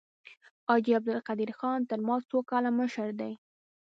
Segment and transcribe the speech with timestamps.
[0.67, 3.31] حاجي عبدالقدیر خان تر ما څو کاله مشر دی.